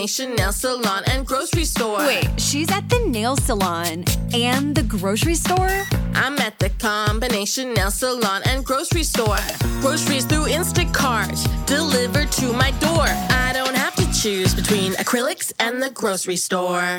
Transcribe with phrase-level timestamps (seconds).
[0.00, 1.98] combination nail salon and grocery store.
[1.98, 5.84] Wait, she's at the nail salon and the grocery store?
[6.14, 9.36] I'm at the combination nail salon and grocery store.
[9.82, 11.36] Groceries through Instacart,
[11.66, 13.04] delivered to my door.
[13.04, 16.96] I don't have to choose between acrylics and the grocery store.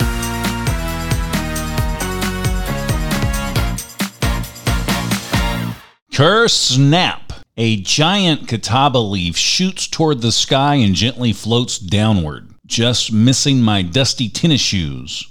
[6.14, 7.32] Curse snap!
[7.58, 13.82] A giant catawba leaf shoots toward the sky and gently floats downward, just missing my
[13.82, 15.28] dusty tennis shoes.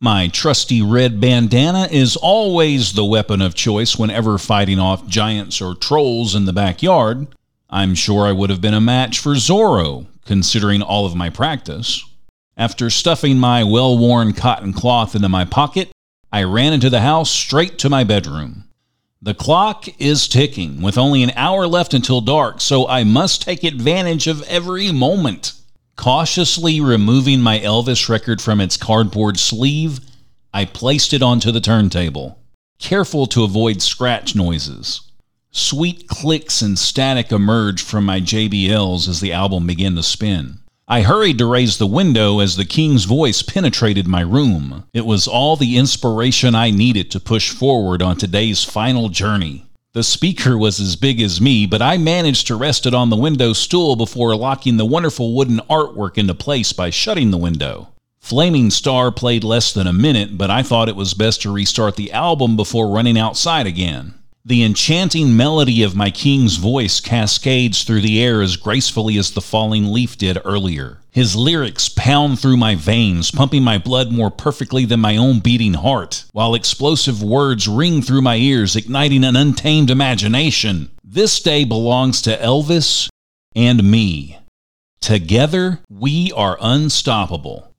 [0.00, 5.74] My trusty red bandana is always the weapon of choice whenever fighting off giants or
[5.74, 7.28] trolls in the backyard.
[7.68, 12.04] I'm sure I would have been a match for Zorro, considering all of my practice.
[12.56, 15.92] After stuffing my well worn cotton cloth into my pocket,
[16.32, 18.64] I ran into the house straight to my bedroom.
[19.22, 23.64] The clock is ticking, with only an hour left until dark, so I must take
[23.64, 25.52] advantage of every moment.
[26.00, 30.00] Cautiously removing my Elvis record from its cardboard sleeve,
[30.50, 32.38] I placed it onto the turntable,
[32.78, 35.02] careful to avoid scratch noises.
[35.50, 40.60] Sweet clicks and static emerged from my JBLs as the album began to spin.
[40.88, 44.84] I hurried to raise the window as the king's voice penetrated my room.
[44.94, 49.66] It was all the inspiration I needed to push forward on today's final journey.
[49.92, 53.16] The speaker was as big as me, but I managed to rest it on the
[53.16, 57.88] window stool before locking the wonderful wooden artwork into place by shutting the window.
[58.20, 61.96] Flaming Star played less than a minute, but I thought it was best to restart
[61.96, 64.14] the album before running outside again.
[64.44, 69.40] The enchanting melody of my king's voice cascades through the air as gracefully as the
[69.40, 70.99] falling leaf did earlier.
[71.12, 75.74] His lyrics pound through my veins, pumping my blood more perfectly than my own beating
[75.74, 80.90] heart, while explosive words ring through my ears, igniting an untamed imagination.
[81.02, 83.08] This day belongs to Elvis
[83.56, 84.38] and me.
[85.00, 87.74] Together, we are unstoppable.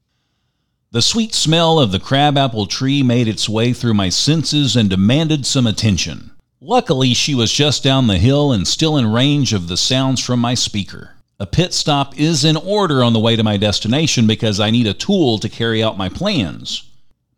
[0.92, 5.46] The sweet smell of the crabapple tree made its way through my senses and demanded
[5.46, 6.32] some attention.
[6.60, 10.42] Luckily, she was just down the hill and still in range of the sounds from
[10.42, 11.16] my speaker.
[11.42, 14.86] A pit stop is in order on the way to my destination because I need
[14.86, 16.84] a tool to carry out my plans.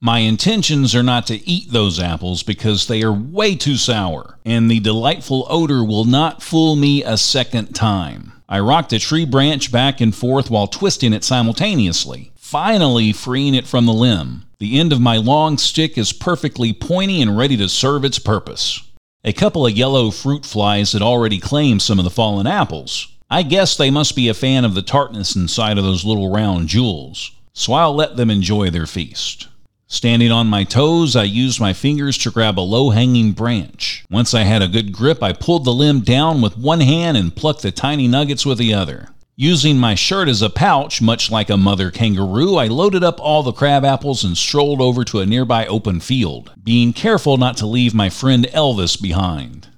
[0.01, 4.69] My intentions are not to eat those apples because they are way too sour, and
[4.69, 8.33] the delightful odor will not fool me a second time.
[8.49, 13.67] I rocked a tree branch back and forth while twisting it simultaneously, finally freeing it
[13.67, 14.43] from the limb.
[14.59, 18.81] The end of my long stick is perfectly pointy and ready to serve its purpose.
[19.23, 23.07] A couple of yellow fruit flies had already claimed some of the fallen apples.
[23.33, 26.67] I guess they must be a fan of the tartness inside of those little round
[26.67, 29.47] jewels, so I'll let them enjoy their feast.
[29.87, 34.05] Standing on my toes, I used my fingers to grab a low hanging branch.
[34.07, 37.35] Once I had a good grip, I pulled the limb down with one hand and
[37.35, 39.07] plucked the tiny nuggets with the other.
[39.35, 43.41] Using my shirt as a pouch, much like a mother kangaroo, I loaded up all
[43.41, 47.65] the crab apples and strolled over to a nearby open field, being careful not to
[47.65, 49.69] leave my friend Elvis behind.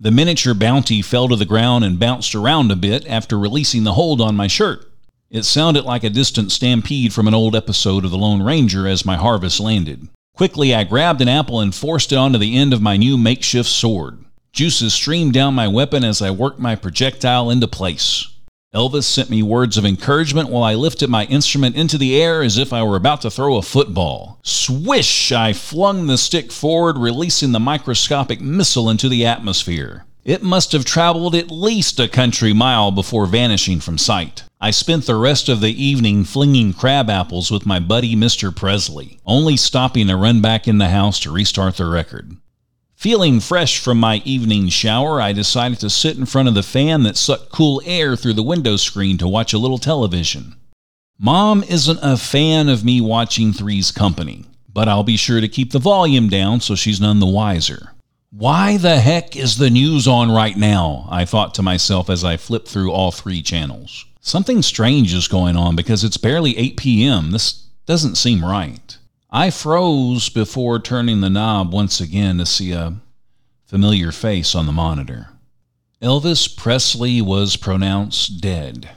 [0.00, 3.94] The miniature bounty fell to the ground and bounced around a bit after releasing the
[3.94, 4.88] hold on my shirt.
[5.28, 9.04] It sounded like a distant stampede from an old episode of The Lone Ranger as
[9.04, 10.06] my harvest landed.
[10.36, 13.68] Quickly, I grabbed an apple and forced it onto the end of my new makeshift
[13.68, 14.24] sword.
[14.52, 18.28] Juices streamed down my weapon as I worked my projectile into place.
[18.74, 22.58] Elvis sent me words of encouragement while I lifted my instrument into the air as
[22.58, 24.38] if I were about to throw a football.
[24.42, 25.32] Swish!
[25.32, 30.04] I flung the stick forward, releasing the microscopic missile into the atmosphere.
[30.22, 34.44] It must have traveled at least a country mile before vanishing from sight.
[34.60, 38.54] I spent the rest of the evening flinging crab apples with my buddy Mr.
[38.54, 42.36] Presley, only stopping to run back in the house to restart the record.
[42.98, 47.04] Feeling fresh from my evening shower, I decided to sit in front of the fan
[47.04, 50.56] that sucked cool air through the window screen to watch a little television.
[51.16, 55.70] Mom isn't a fan of me watching Three's Company, but I'll be sure to keep
[55.70, 57.92] the volume down so she's none the wiser.
[58.30, 61.06] Why the heck is the news on right now?
[61.08, 64.06] I thought to myself as I flipped through all three channels.
[64.20, 67.30] Something strange is going on because it's barely 8 p.m.
[67.30, 68.97] This doesn't seem right.
[69.30, 72.96] I froze before turning the knob once again to see a
[73.66, 75.28] familiar face on the monitor.
[76.00, 78.88] Elvis Presley was pronounced dead.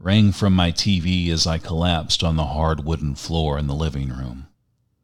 [0.00, 4.08] Rang from my TV as I collapsed on the hard wooden floor in the living
[4.08, 4.48] room.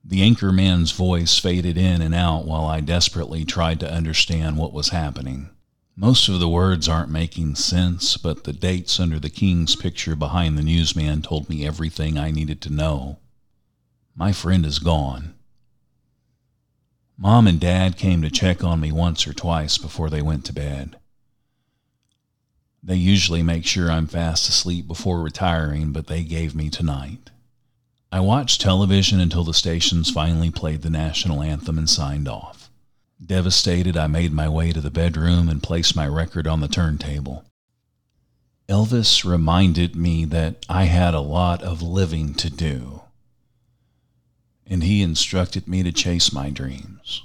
[0.05, 4.73] The anchor man's voice faded in and out while I desperately tried to understand what
[4.73, 5.51] was happening.
[5.95, 10.59] Most of the words aren't making sense, but the dates under the king's picture behind
[10.59, 13.19] the newsman told me everything I needed to know.
[14.17, 15.35] My friend is gone.
[17.19, 20.53] Mom and Dad came to check on me once or twice before they went to
[20.53, 20.97] bed.
[22.83, 27.31] They usually make sure I'm fast asleep before retiring, but they gave me tonight.
[28.13, 32.71] I watched television until the stations finally played the national anthem and signed off.
[33.25, 37.45] Devastated, I made my way to the bedroom and placed my record on the turntable.
[38.69, 43.04] Elvis reminded me that I had a lot of living to do,
[44.67, 47.23] and he instructed me to chase my dreams.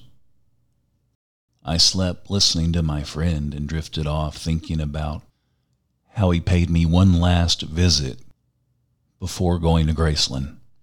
[1.64, 5.24] I slept listening to my friend and drifted off thinking about
[6.14, 8.20] how he paid me one last visit
[9.20, 10.59] before going to Graceland.